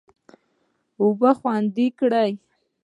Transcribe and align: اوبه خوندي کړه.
اوبه 1.01 1.31
خوندي 1.39 1.87
کړه. 1.99 2.23